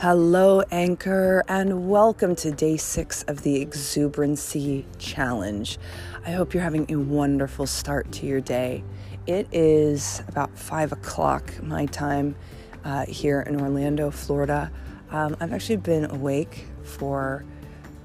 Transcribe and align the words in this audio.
Hello, 0.00 0.62
Anchor, 0.70 1.44
and 1.46 1.90
welcome 1.90 2.34
to 2.36 2.50
day 2.50 2.78
six 2.78 3.22
of 3.24 3.42
the 3.42 3.62
Exuberancy 3.62 4.86
Challenge. 4.98 5.76
I 6.24 6.30
hope 6.30 6.54
you're 6.54 6.62
having 6.62 6.90
a 6.90 6.96
wonderful 6.96 7.66
start 7.66 8.10
to 8.12 8.24
your 8.24 8.40
day. 8.40 8.82
It 9.26 9.46
is 9.52 10.22
about 10.26 10.56
five 10.56 10.92
o'clock 10.92 11.52
my 11.62 11.84
time 11.84 12.34
uh, 12.82 13.04
here 13.04 13.42
in 13.42 13.60
Orlando, 13.60 14.10
Florida. 14.10 14.72
Um, 15.10 15.36
I've 15.38 15.52
actually 15.52 15.76
been 15.76 16.10
awake 16.10 16.64
for 16.82 17.44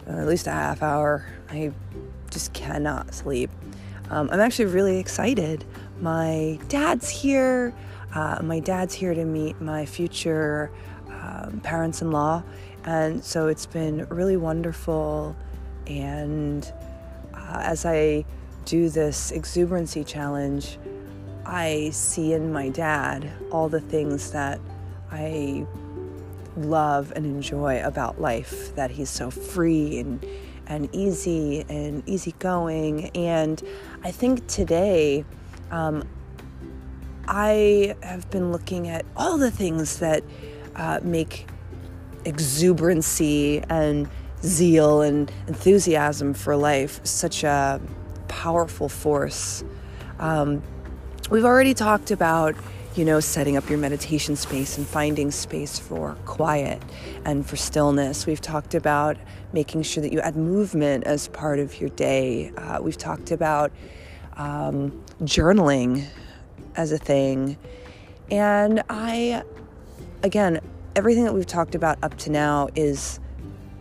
uh, 0.05 0.17
at 0.17 0.27
least 0.27 0.47
a 0.47 0.51
half 0.51 0.83
hour. 0.83 1.25
I 1.49 1.71
just 2.29 2.51
cannot 2.51 3.13
sleep. 3.13 3.49
Um, 4.09 4.29
I'm 4.33 4.41
actually 4.41 4.65
really 4.65 4.99
excited. 4.99 5.63
My 6.01 6.59
dad's 6.67 7.07
here. 7.07 7.73
Uh, 8.13 8.39
my 8.43 8.59
dad's 8.59 8.93
here 8.93 9.13
to 9.13 9.23
meet 9.23 9.61
my 9.61 9.85
future 9.85 10.71
um, 11.45 11.59
parents 11.61 12.01
in 12.01 12.11
law. 12.11 12.43
And 12.83 13.23
so 13.23 13.47
it's 13.47 13.65
been 13.65 14.05
really 14.09 14.37
wonderful. 14.37 15.35
And 15.87 16.71
uh, 17.33 17.61
as 17.63 17.85
I 17.85 18.25
do 18.65 18.89
this 18.89 19.31
exuberancy 19.31 20.03
challenge, 20.03 20.77
I 21.45 21.89
see 21.91 22.33
in 22.33 22.51
my 22.51 22.69
dad 22.69 23.31
all 23.51 23.69
the 23.69 23.81
things 23.81 24.31
that 24.31 24.59
I 25.11 25.65
love 26.57 27.13
and 27.15 27.25
enjoy 27.25 27.83
about 27.83 28.19
life 28.19 28.73
that 28.75 28.91
he's 28.91 29.09
so 29.09 29.29
free 29.29 29.99
and 29.99 30.25
and 30.67 30.89
easy 30.95 31.63
and 31.69 32.01
easygoing 32.07 33.09
and 33.09 33.61
I 34.03 34.09
think 34.09 34.47
today 34.47 35.23
um, 35.69 36.07
I 37.27 37.95
have 38.01 38.29
been 38.31 38.51
looking 38.51 38.87
at 38.87 39.05
all 39.15 39.37
the 39.37 39.51
things 39.51 39.99
that 39.99 40.23
uh, 40.75 40.99
make 41.03 41.47
exuberancy 42.25 43.63
and 43.69 44.09
zeal 44.43 45.01
and 45.01 45.31
enthusiasm 45.47 46.33
for 46.33 46.55
life 46.55 46.99
such 47.05 47.43
a 47.43 47.81
powerful 48.27 48.89
force. 48.89 49.63
Um, 50.19 50.61
we've 51.29 51.45
already 51.45 51.73
talked 51.73 52.11
about, 52.11 52.55
you 52.95 53.05
know, 53.05 53.19
setting 53.19 53.57
up 53.57 53.69
your 53.69 53.79
meditation 53.79 54.35
space 54.35 54.77
and 54.77 54.87
finding 54.87 55.31
space 55.31 55.79
for 55.79 56.15
quiet 56.25 56.81
and 57.25 57.45
for 57.45 57.55
stillness. 57.55 58.25
We've 58.25 58.41
talked 58.41 58.75
about 58.75 59.17
making 59.53 59.83
sure 59.83 60.01
that 60.01 60.11
you 60.11 60.19
add 60.19 60.35
movement 60.35 61.05
as 61.05 61.27
part 61.29 61.59
of 61.59 61.79
your 61.79 61.89
day. 61.89 62.51
Uh, 62.57 62.79
we've 62.81 62.97
talked 62.97 63.31
about 63.31 63.71
um, 64.37 65.03
journaling 65.21 66.05
as 66.75 66.91
a 66.91 66.97
thing. 66.97 67.57
And 68.29 68.83
I 68.89 69.43
again, 70.25 70.59
everything 70.95 71.23
that 71.23 71.33
we've 71.33 71.45
talked 71.45 71.75
about 71.75 71.99
up 72.03 72.17
to 72.17 72.31
now 72.31 72.67
is 72.75 73.19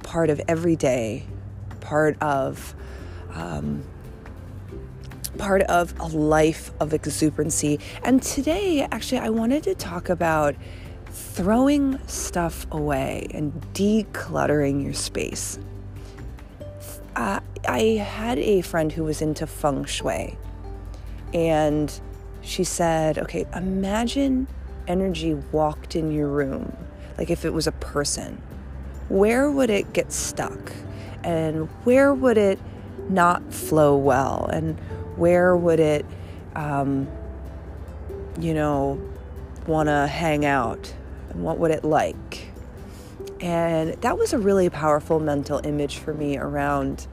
part 0.03 0.29
of 0.29 0.41
every 0.47 0.77
day, 0.77 1.27
part 1.81 2.21
of 2.23 2.75
um, 3.33 3.83
part 5.39 5.63
of 5.63 5.99
a 5.99 6.07
life 6.07 6.71
of 6.79 6.93
exuberancy. 6.93 7.81
And 8.05 8.23
today, 8.23 8.87
actually, 8.93 9.19
I 9.19 9.31
wanted 9.31 9.65
to 9.65 9.75
talk 9.75 10.11
about 10.11 10.55
throwing 11.07 11.99
stuff 12.07 12.67
away 12.71 13.27
and 13.33 13.53
decluttering 13.73 14.85
your 14.85 14.93
space. 14.93 15.59
Uh, 17.17 17.41
I 17.67 17.81
had 17.81 18.39
a 18.39 18.61
friend 18.61 18.93
who 18.93 19.05
was 19.05 19.23
into 19.23 19.47
feng 19.47 19.87
shui, 19.87 20.37
and 21.33 21.93
she 22.43 22.65
said, 22.65 23.19
Okay, 23.19 23.47
imagine 23.55 24.47
energy 24.87 25.35
walked 25.53 25.97
in 25.97 26.11
your 26.11 26.29
room, 26.29 26.77
like 27.19 27.31
if 27.31 27.45
it 27.45 27.53
was 27.53 27.67
a 27.67 27.73
person, 27.73 28.41
where 29.09 29.51
would 29.51 29.71
it 29.71 29.93
get 29.93 30.13
stuck? 30.13 30.73
And 31.23 31.69
where 31.85 32.13
would 32.13 32.39
it 32.39 32.59
not 33.09 33.53
flow 33.53 33.97
well? 33.97 34.47
And 34.53 34.79
where 35.17 35.57
would 35.57 35.81
it, 35.81 36.05
um, 36.55 37.09
you 38.39 38.55
know, 38.55 39.01
want 39.67 39.89
to 39.89 40.07
hang 40.07 40.45
out? 40.45 40.93
And 41.31 41.43
what 41.43 41.59
would 41.59 41.71
it 41.71 41.85
like? 41.85 42.49
And 43.41 43.95
that 44.03 44.19
was 44.19 44.33
a 44.33 44.39
really 44.39 44.71
powerful 44.71 45.21
mental 45.21 45.61
image 45.65 45.99
for 45.99 46.15
me 46.15 46.39
around 46.39 47.07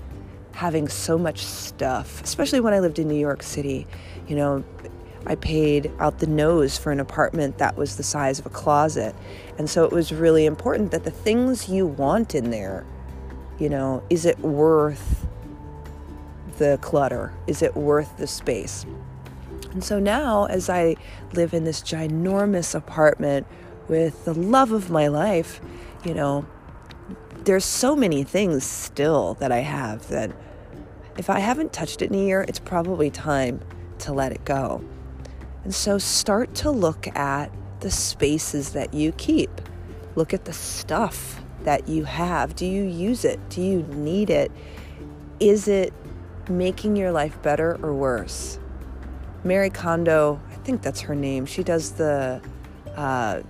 having 0.53 0.88
so 0.88 1.17
much 1.17 1.40
stuff, 1.46 2.22
especially 2.23 2.59
when 2.59 2.73
I 2.73 2.79
lived 2.79 3.00
in 3.00 3.07
New 3.07 3.19
York 3.19 3.44
City. 3.44 3.88
You 4.28 4.35
know, 4.35 4.63
I 5.26 5.36
paid 5.36 5.92
out 6.00 6.20
the 6.20 6.28
nose 6.28 6.78
for 6.78 6.92
an 6.92 7.00
apartment 7.00 7.59
that 7.59 7.78
was 7.78 7.98
the 7.98 8.04
size 8.04 8.40
of 8.40 8.46
a 8.46 8.50
closet. 8.50 9.16
And 9.58 9.70
so 9.70 9.86
it 9.86 9.92
was 9.92 10.12
really 10.12 10.46
important 10.46 10.92
that 10.92 11.04
the 11.04 11.12
things 11.12 11.70
you 11.70 11.86
want 11.86 12.34
in 12.34 12.50
there, 12.50 12.86
you 13.59 13.70
know, 13.70 14.04
is 14.09 14.26
it 14.26 14.40
worth 14.40 15.28
the 16.58 16.80
clutter? 16.82 17.34
Is 17.48 17.62
it 17.62 17.76
worth 17.76 18.18
the 18.18 18.28
space? 18.28 18.86
And 19.72 19.84
so 19.84 20.00
now, 20.00 20.46
as 20.46 20.70
I 20.70 20.96
live 21.34 21.53
in 21.53 21.64
this 21.64 21.82
ginormous 21.82 22.76
apartment 22.76 23.48
with 23.88 24.26
the 24.26 24.34
love 24.34 24.72
of 24.72 24.90
my 24.90 25.08
life, 25.08 25.62
you 26.03 26.14
know, 26.14 26.46
there's 27.44 27.66
so 27.66 27.96
many 27.96 28.24
things 28.24 28.64
still 28.64 29.36
that 29.36 29.52
I 29.52 29.59
have 29.59 30.08
that 30.09 30.32
if 31.18 31.30
I 31.30 31.40
haven't 31.40 31.74
touched 31.74 32.02
it 32.02 32.09
in 32.09 32.16
a 32.16 32.24
year, 32.24 32.46
it's 32.48 32.59
probably 32.59 33.09
time 33.09 33.62
to 34.00 34.14
let 34.14 34.32
it 34.32 34.44
go. 34.46 34.84
And 35.63 35.73
so 35.73 35.97
start 35.97 36.55
to 36.55 36.72
look 36.72 37.07
at 37.16 37.51
the 37.81 37.91
spaces 37.91 38.72
that 38.72 38.94
you 38.94 39.11
keep. 39.13 39.49
Look 40.16 40.33
at 40.33 40.45
the 40.45 40.53
stuff 40.53 41.41
that 41.63 41.88
you 41.88 42.05
have. 42.05 42.55
Do 42.55 42.66
you 42.66 42.83
use 42.83 43.25
it? 43.25 43.39
Do 43.49 43.61
you 43.61 43.83
need 43.83 44.29
it? 44.29 44.51
Is 45.39 45.67
it 45.67 45.94
making 46.49 46.95
your 46.95 47.11
life 47.11 47.41
better 47.41 47.79
or 47.83 47.94
worse? 47.94 48.59
Mary 49.44 49.69
Kondo, 49.69 50.39
I 50.51 50.55
think 50.55 50.81
that's 50.81 51.01
her 51.01 51.16
name. 51.16 51.45
She 51.45 51.63
does 51.63 51.93
the 51.93 52.41
uh, 52.95 53.41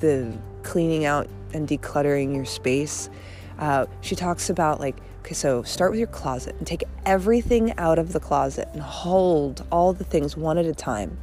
the 0.00 0.36
cleaning 0.62 1.04
out 1.04 1.28
and 1.52 1.66
decluttering 1.66 2.34
your 2.34 2.44
space. 2.44 3.10
Uh, 3.58 3.86
she 4.00 4.14
talks 4.14 4.50
about 4.50 4.80
like 4.80 4.96
okay, 5.20 5.34
so 5.34 5.62
start 5.62 5.90
with 5.90 5.98
your 5.98 6.08
closet 6.08 6.54
and 6.58 6.66
take 6.66 6.84
everything 7.04 7.76
out 7.78 7.98
of 7.98 8.12
the 8.12 8.20
closet 8.20 8.68
and 8.72 8.82
hold 8.82 9.66
all 9.72 9.92
the 9.92 10.04
things 10.04 10.36
one 10.36 10.58
at 10.58 10.66
a 10.66 10.74
time. 10.74 11.18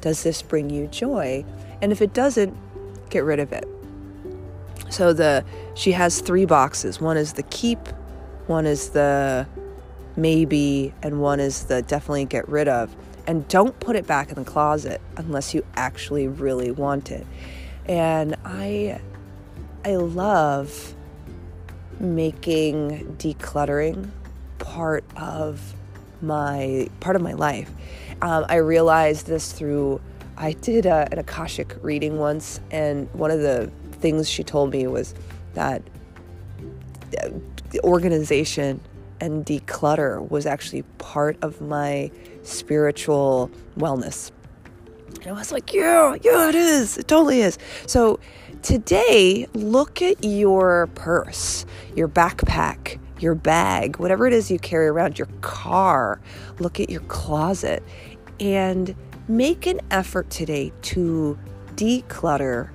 Does 0.00 0.22
this 0.22 0.42
bring 0.42 0.70
you 0.70 0.86
joy? 0.86 1.44
And 1.82 1.92
if 1.92 2.00
it 2.02 2.12
doesn't, 2.12 2.56
get 3.10 3.24
rid 3.24 3.40
of 3.40 3.52
it. 3.52 3.66
So 4.90 5.12
the 5.12 5.44
she 5.74 5.92
has 5.92 6.20
three 6.20 6.44
boxes. 6.44 7.00
One 7.00 7.16
is 7.16 7.34
the 7.34 7.42
keep, 7.44 7.88
one 8.46 8.66
is 8.66 8.90
the 8.90 9.46
maybe, 10.16 10.94
and 11.02 11.20
one 11.20 11.40
is 11.40 11.64
the 11.64 11.82
definitely 11.82 12.24
get 12.24 12.48
rid 12.48 12.68
of. 12.68 12.94
And 13.26 13.46
don't 13.48 13.78
put 13.80 13.94
it 13.96 14.06
back 14.06 14.30
in 14.30 14.36
the 14.36 14.44
closet 14.44 15.00
unless 15.16 15.52
you 15.52 15.64
actually 15.74 16.28
really 16.28 16.70
want 16.70 17.10
it. 17.10 17.26
And 17.86 18.36
I 18.44 19.00
I 19.84 19.96
love 19.96 20.94
making 22.00 23.16
decluttering 23.18 24.10
part 24.58 25.04
of 25.16 25.74
my 26.20 26.88
part 27.00 27.16
of 27.16 27.22
my 27.22 27.32
life. 27.32 27.70
Um, 28.20 28.46
I 28.48 28.56
realized 28.56 29.26
this 29.26 29.52
through 29.52 30.00
I 30.36 30.52
did 30.52 30.86
a, 30.86 31.08
an 31.10 31.18
akashic 31.18 31.76
reading 31.82 32.18
once, 32.18 32.60
and 32.70 33.12
one 33.12 33.30
of 33.30 33.40
the 33.40 33.70
things 33.92 34.28
she 34.30 34.44
told 34.44 34.70
me 34.70 34.86
was 34.86 35.14
that 35.54 35.82
uh, 37.22 37.30
organization 37.82 38.80
and 39.20 39.44
declutter 39.44 40.28
was 40.30 40.46
actually 40.46 40.82
part 40.98 41.36
of 41.42 41.60
my 41.60 42.10
spiritual 42.44 43.50
wellness. 43.76 44.30
And 45.22 45.26
I 45.26 45.32
was 45.32 45.50
like, 45.50 45.72
yeah, 45.72 46.14
yeah, 46.22 46.48
it 46.48 46.54
is. 46.54 46.98
It 46.98 47.08
totally 47.08 47.40
is. 47.40 47.58
So 47.86 48.20
today, 48.62 49.46
look 49.54 50.00
at 50.02 50.22
your 50.22 50.88
purse, 50.94 51.66
your 51.96 52.08
backpack, 52.08 53.00
your 53.18 53.34
bag, 53.34 53.98
whatever 53.98 54.28
it 54.28 54.32
is 54.32 54.50
you 54.50 54.60
carry 54.60 54.86
around, 54.86 55.18
your 55.18 55.28
car, 55.40 56.20
look 56.60 56.78
at 56.78 56.88
your 56.90 57.00
closet, 57.02 57.82
and 58.40 58.94
make 59.28 59.66
an 59.66 59.80
effort 59.90 60.30
today 60.30 60.72
to 60.82 61.38
declutter 61.74 62.70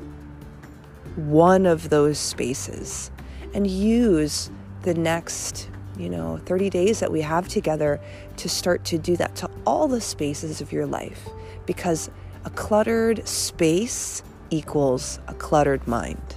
one 1.15 1.65
of 1.65 1.89
those 1.89 2.17
spaces 2.17 3.11
and 3.53 3.67
use 3.67 4.49
the 4.83 4.93
next 4.93 5.69
you 5.97 6.09
know 6.09 6.37
30 6.45 6.69
days 6.69 6.99
that 6.99 7.11
we 7.11 7.21
have 7.21 7.47
together 7.47 7.99
to 8.37 8.49
start 8.49 8.83
to 8.85 8.97
do 8.97 9.15
that 9.15 9.35
to 9.35 9.49
all 9.65 9.87
the 9.87 10.01
spaces 10.01 10.61
of 10.61 10.71
your 10.71 10.85
life. 10.85 11.27
Because 11.65 12.09
a 12.45 12.49
cluttered 12.49 13.27
space 13.27 14.23
equals 14.49 15.19
a 15.27 15.33
cluttered 15.33 15.87
mind 15.87 16.35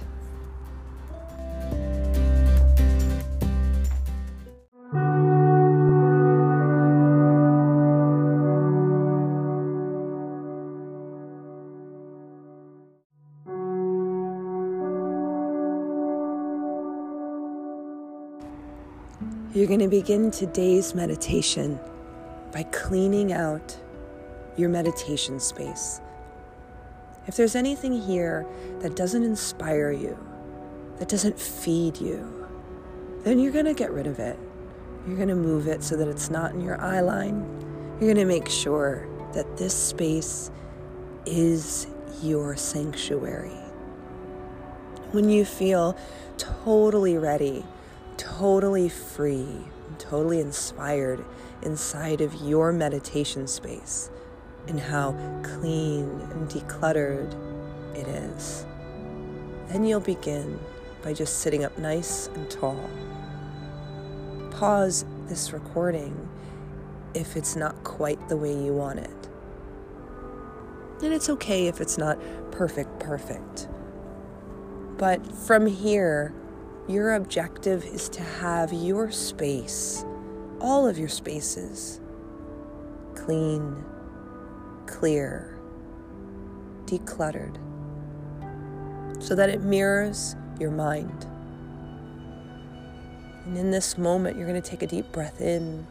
You're 19.57 19.65
going 19.65 19.79
to 19.79 19.87
begin 19.87 20.29
today's 20.29 20.93
meditation 20.93 21.79
by 22.51 22.61
cleaning 22.61 23.33
out 23.33 23.75
your 24.55 24.69
meditation 24.69 25.39
space. 25.39 25.99
If 27.25 27.37
there's 27.37 27.55
anything 27.55 27.99
here 27.99 28.45
that 28.81 28.95
doesn't 28.95 29.23
inspire 29.23 29.91
you, 29.91 30.15
that 30.99 31.09
doesn't 31.09 31.39
feed 31.39 31.99
you, 31.99 32.47
then 33.23 33.39
you're 33.39 33.51
going 33.51 33.65
to 33.65 33.73
get 33.73 33.89
rid 33.91 34.05
of 34.05 34.19
it. 34.19 34.37
You're 35.07 35.15
going 35.15 35.29
to 35.29 35.35
move 35.35 35.67
it 35.67 35.81
so 35.81 35.97
that 35.97 36.07
it's 36.07 36.29
not 36.29 36.51
in 36.51 36.61
your 36.61 36.79
eye 36.79 37.01
line. 37.01 37.43
You're 37.99 38.13
going 38.13 38.17
to 38.17 38.25
make 38.25 38.49
sure 38.49 39.07
that 39.33 39.57
this 39.57 39.73
space 39.73 40.51
is 41.25 41.87
your 42.21 42.55
sanctuary. 42.55 43.57
When 45.13 45.31
you 45.31 45.45
feel 45.45 45.97
totally 46.37 47.17
ready, 47.17 47.65
totally 48.17 48.89
free, 48.89 49.47
totally 49.97 50.39
inspired 50.39 51.23
inside 51.61 52.21
of 52.21 52.33
your 52.35 52.71
meditation 52.71 53.47
space, 53.47 54.09
and 54.67 54.79
how 54.79 55.13
clean 55.43 56.09
and 56.31 56.49
decluttered 56.49 57.33
it 57.95 58.07
is. 58.07 58.65
Then 59.69 59.85
you'll 59.85 59.99
begin 59.99 60.59
by 61.01 61.13
just 61.13 61.39
sitting 61.39 61.63
up 61.63 61.77
nice 61.77 62.27
and 62.35 62.49
tall. 62.49 62.89
Pause 64.51 65.05
this 65.27 65.53
recording 65.53 66.29
if 67.13 67.35
it's 67.35 67.55
not 67.55 67.83
quite 67.83 68.29
the 68.29 68.37
way 68.37 68.53
you 68.53 68.73
want 68.73 68.99
it. 68.99 69.29
And 71.03 71.13
it's 71.13 71.29
okay 71.29 71.67
if 71.67 71.79
it's 71.79 71.97
not 71.97 72.19
perfect, 72.51 72.99
perfect. 72.99 73.67
But 74.97 75.25
from 75.31 75.67
here, 75.67 76.33
your 76.87 77.15
objective 77.15 77.83
is 77.85 78.07
to 78.09 78.21
have 78.21 78.71
your 78.71 79.11
space, 79.11 80.05
all 80.61 80.87
of 80.87 80.97
your 80.97 81.09
spaces, 81.09 81.99
clean, 83.15 83.83
clear, 84.85 85.57
decluttered, 86.85 87.57
so 89.19 89.35
that 89.35 89.49
it 89.49 89.61
mirrors 89.61 90.35
your 90.59 90.71
mind. 90.71 91.25
And 93.45 93.57
in 93.57 93.71
this 93.71 93.97
moment, 93.97 94.37
you're 94.37 94.47
going 94.47 94.61
to 94.61 94.69
take 94.69 94.81
a 94.81 94.87
deep 94.87 95.11
breath 95.11 95.41
in 95.41 95.85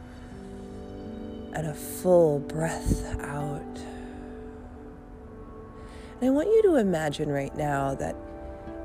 and 1.53 1.67
a 1.67 1.73
full 1.73 2.39
breath 2.39 3.05
out. 3.21 3.61
And 6.19 6.29
I 6.29 6.29
want 6.31 6.47
you 6.47 6.61
to 6.63 6.75
imagine 6.75 7.29
right 7.29 7.55
now 7.55 7.93
that 7.95 8.15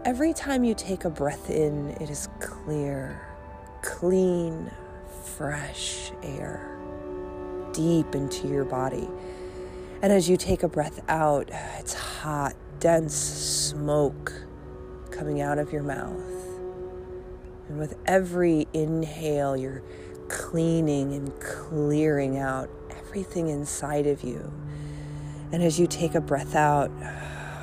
every 0.05 0.33
time 0.33 0.65
you 0.65 0.75
take 0.75 1.05
a 1.05 1.11
breath 1.11 1.51
in, 1.51 1.91
it 2.01 2.11
is 2.11 2.29
clear, 2.41 3.21
clean, 3.83 4.71
fresh 5.37 6.11
air 6.23 6.69
deep 7.73 8.15
into 8.15 8.49
your 8.49 8.65
body. 8.65 9.09
And 10.03 10.13
as 10.13 10.29
you 10.29 10.37
take 10.37 10.63
a 10.63 10.69
breath 10.69 11.01
out, 11.09 11.49
it's 11.79 11.95
hot, 11.95 12.55
dense 12.81 13.15
smoke 13.15 14.33
coming 15.11 15.41
out 15.41 15.59
of 15.59 15.73
your 15.73 15.83
mouth. 15.83 16.21
And 17.69 17.79
with 17.79 17.97
every 18.07 18.67
inhale, 18.73 19.57
you're 19.57 19.83
cleaning 20.29 21.15
and 21.15 21.39
clearing 21.41 22.39
out 22.39 22.69
everything 22.91 23.49
inside 23.49 24.07
of 24.07 24.23
you. 24.23 24.53
And 25.53 25.63
as 25.63 25.79
you 25.79 25.87
take 25.87 26.15
a 26.15 26.21
breath 26.21 26.57
out, 26.57 26.91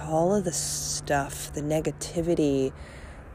all 0.09 0.33
of 0.33 0.43
the 0.43 0.51
stuff, 0.51 1.53
the 1.53 1.61
negativity, 1.61 2.73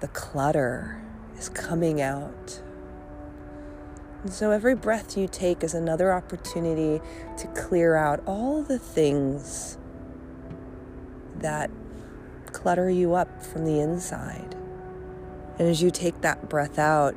the 0.00 0.08
clutter 0.08 1.00
is 1.38 1.48
coming 1.48 2.00
out. 2.00 2.60
And 4.24 4.32
so 4.32 4.50
every 4.50 4.74
breath 4.74 5.16
you 5.16 5.28
take 5.28 5.62
is 5.62 5.74
another 5.74 6.12
opportunity 6.12 7.00
to 7.36 7.46
clear 7.48 7.94
out 7.94 8.22
all 8.26 8.62
the 8.62 8.78
things 8.78 9.78
that 11.36 11.70
clutter 12.46 12.90
you 12.90 13.14
up 13.14 13.42
from 13.42 13.64
the 13.64 13.78
inside. 13.78 14.56
And 15.58 15.68
as 15.68 15.80
you 15.80 15.90
take 15.90 16.22
that 16.22 16.48
breath 16.48 16.78
out, 16.78 17.14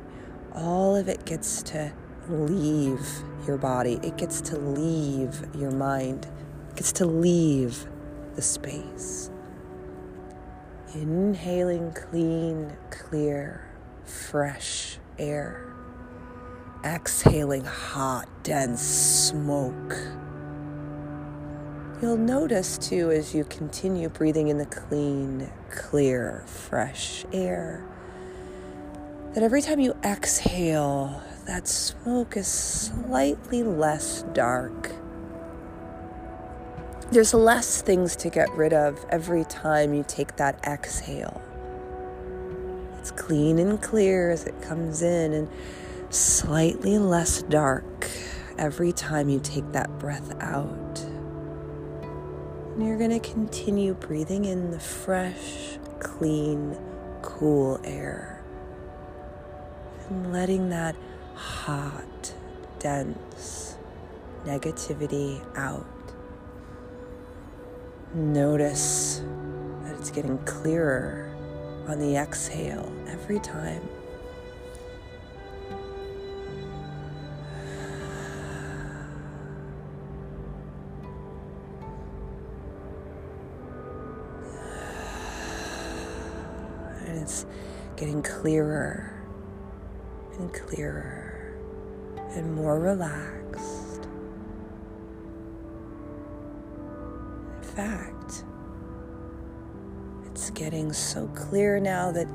all 0.52 0.94
of 0.94 1.08
it 1.08 1.24
gets 1.24 1.62
to 1.64 1.92
leave 2.28 3.00
your 3.46 3.56
body, 3.56 3.98
it 4.02 4.16
gets 4.16 4.40
to 4.42 4.56
leave 4.56 5.46
your 5.54 5.70
mind, 5.70 6.28
it 6.70 6.76
gets 6.76 6.92
to 6.92 7.06
leave 7.06 7.86
the 8.36 8.42
space. 8.42 9.30
Inhaling 10.94 11.92
clean, 11.92 12.76
clear, 12.90 13.68
fresh 14.04 14.98
air. 15.18 15.72
Exhaling 16.84 17.64
hot, 17.64 18.28
dense 18.42 18.80
smoke. 18.80 19.96
You'll 22.00 22.16
notice 22.16 22.78
too 22.78 23.10
as 23.10 23.34
you 23.34 23.44
continue 23.44 24.08
breathing 24.08 24.48
in 24.48 24.58
the 24.58 24.66
clean, 24.66 25.50
clear, 25.70 26.44
fresh 26.46 27.24
air 27.32 27.84
that 29.38 29.44
every 29.44 29.62
time 29.62 29.78
you 29.78 29.94
exhale, 30.04 31.22
that 31.46 31.68
smoke 31.68 32.36
is 32.36 32.48
slightly 32.48 33.62
less 33.62 34.24
dark. 34.32 34.90
There's 37.10 37.32
less 37.32 37.80
things 37.80 38.16
to 38.16 38.28
get 38.28 38.50
rid 38.50 38.74
of 38.74 39.02
every 39.08 39.44
time 39.44 39.94
you 39.94 40.04
take 40.06 40.36
that 40.36 40.62
exhale. 40.66 41.40
It's 42.98 43.10
clean 43.10 43.58
and 43.58 43.80
clear 43.80 44.30
as 44.30 44.44
it 44.44 44.60
comes 44.60 45.00
in, 45.00 45.32
and 45.32 45.48
slightly 46.10 46.98
less 46.98 47.40
dark 47.40 48.10
every 48.58 48.92
time 48.92 49.30
you 49.30 49.40
take 49.40 49.72
that 49.72 49.98
breath 49.98 50.38
out. 50.42 51.00
And 52.74 52.86
you're 52.86 52.98
going 52.98 53.18
to 53.18 53.20
continue 53.20 53.94
breathing 53.94 54.44
in 54.44 54.70
the 54.70 54.78
fresh, 54.78 55.78
clean, 56.00 56.76
cool 57.22 57.80
air. 57.84 58.42
And 60.10 60.30
letting 60.30 60.68
that 60.68 60.94
hot, 61.34 62.34
dense 62.78 63.76
negativity 64.44 65.42
out. 65.56 65.86
Notice 68.14 69.22
that 69.82 69.94
it's 69.98 70.10
getting 70.10 70.38
clearer 70.38 71.30
on 71.86 71.98
the 71.98 72.16
exhale 72.16 72.90
every 73.06 73.38
time. 73.38 73.82
And 87.06 87.18
it's 87.18 87.44
getting 87.96 88.22
clearer 88.22 89.12
and 90.38 90.52
clearer 90.52 91.54
and 92.30 92.54
more 92.54 92.80
relaxed. 92.80 93.87
Fact, 97.78 98.42
it's 100.26 100.50
getting 100.50 100.92
so 100.92 101.28
clear 101.28 101.78
now 101.78 102.10
that 102.10 102.26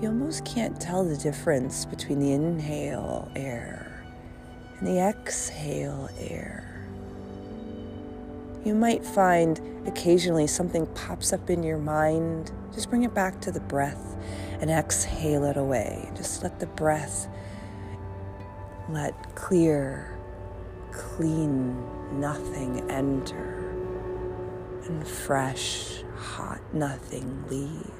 you 0.00 0.08
almost 0.08 0.46
can't 0.46 0.80
tell 0.80 1.04
the 1.04 1.14
difference 1.18 1.84
between 1.84 2.18
the 2.18 2.32
inhale 2.32 3.30
air 3.36 4.02
and 4.78 4.88
the 4.88 4.98
exhale 4.98 6.08
air. 6.18 6.88
You 8.64 8.74
might 8.74 9.04
find 9.04 9.60
occasionally 9.86 10.46
something 10.46 10.86
pops 10.94 11.34
up 11.34 11.50
in 11.50 11.62
your 11.62 11.76
mind. 11.76 12.50
Just 12.72 12.88
bring 12.88 13.02
it 13.02 13.12
back 13.12 13.42
to 13.42 13.52
the 13.52 13.60
breath 13.60 14.16
and 14.58 14.70
exhale 14.70 15.44
it 15.44 15.58
away. 15.58 16.10
Just 16.16 16.42
let 16.42 16.58
the 16.60 16.66
breath 16.66 17.28
let 18.88 19.34
clear, 19.34 20.16
clean 20.92 21.76
nothing 22.18 22.90
enter 22.90 23.61
and 24.86 25.06
fresh, 25.06 26.02
hot 26.16 26.60
nothing 26.72 27.44
leave. 27.48 27.90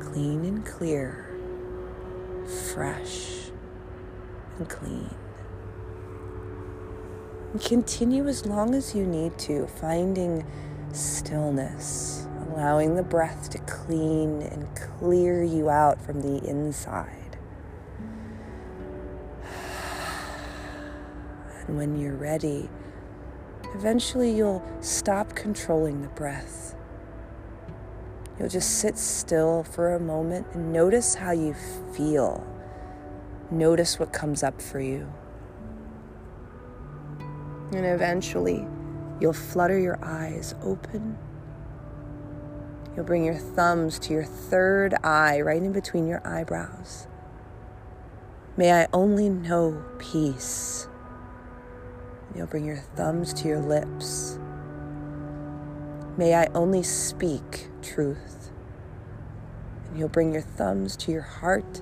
Clean 0.00 0.44
and 0.44 0.64
clear, 0.64 1.34
fresh 2.74 3.50
and 4.58 4.68
clean. 4.68 5.14
And 7.52 7.60
continue 7.60 8.28
as 8.28 8.46
long 8.46 8.74
as 8.74 8.94
you 8.94 9.06
need 9.06 9.38
to, 9.40 9.66
finding 9.66 10.44
stillness, 10.92 12.26
allowing 12.48 12.94
the 12.94 13.02
breath 13.02 13.50
to 13.50 13.58
clean 13.60 14.42
and 14.42 14.68
clear 14.76 15.42
you 15.42 15.70
out 15.70 16.00
from 16.00 16.20
the 16.20 16.46
inside. 16.48 17.38
And 21.68 21.76
when 21.76 21.96
you're 21.96 22.16
ready, 22.16 22.68
eventually 23.74 24.30
you'll 24.34 24.62
stop 24.80 25.34
controlling 25.34 26.02
the 26.02 26.08
breath. 26.08 26.74
You'll 28.38 28.48
just 28.48 28.78
sit 28.78 28.98
still 28.98 29.62
for 29.62 29.94
a 29.94 30.00
moment 30.00 30.46
and 30.52 30.72
notice 30.72 31.14
how 31.14 31.32
you 31.32 31.54
feel. 31.94 32.46
Notice 33.50 33.98
what 33.98 34.12
comes 34.12 34.42
up 34.42 34.60
for 34.60 34.80
you. 34.80 35.12
And 37.72 37.86
eventually, 37.86 38.66
you'll 39.20 39.32
flutter 39.32 39.78
your 39.78 39.98
eyes 40.02 40.54
open. 40.62 41.18
You'll 42.94 43.04
bring 43.04 43.24
your 43.24 43.36
thumbs 43.36 43.98
to 44.00 44.12
your 44.12 44.24
third 44.24 44.94
eye, 45.02 45.40
right 45.40 45.62
in 45.62 45.72
between 45.72 46.06
your 46.06 46.26
eyebrows. 46.26 47.06
May 48.56 48.72
I 48.72 48.88
only 48.92 49.30
know 49.30 49.82
peace. 49.98 50.88
You'll 52.34 52.46
bring 52.46 52.64
your 52.64 52.82
thumbs 52.96 53.32
to 53.34 53.48
your 53.48 53.60
lips. 53.60 54.38
May 56.16 56.34
I 56.34 56.46
only 56.54 56.82
speak 56.82 57.68
truth. 57.82 58.50
And 59.88 59.98
you'll 59.98 60.08
bring 60.08 60.32
your 60.32 60.42
thumbs 60.42 60.96
to 60.98 61.12
your 61.12 61.22
heart. 61.22 61.80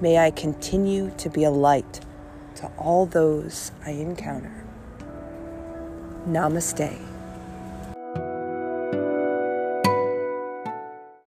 May 0.00 0.18
I 0.18 0.30
continue 0.30 1.12
to 1.18 1.30
be 1.30 1.44
a 1.44 1.50
light 1.50 2.00
to 2.56 2.66
all 2.78 3.06
those 3.06 3.72
I 3.84 3.90
encounter. 3.90 4.64
Namaste. 6.26 7.15